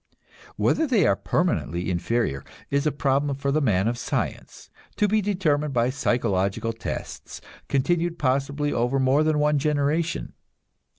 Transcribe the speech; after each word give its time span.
Whether 0.55 0.87
they 0.87 1.05
are 1.05 1.15
permanently 1.15 1.91
inferior 1.91 2.43
is 2.71 2.87
a 2.87 2.91
problem 2.91 3.35
for 3.35 3.51
the 3.51 3.61
man 3.61 3.87
of 3.87 3.99
science, 3.99 4.71
to 4.95 5.07
be 5.07 5.21
determined 5.21 5.75
by 5.75 5.91
psychological 5.91 6.73
tests, 6.73 7.39
continued 7.69 8.17
possibly 8.17 8.73
over 8.73 8.99
more 8.99 9.21
than 9.23 9.37
one 9.37 9.59
generation. 9.59 10.33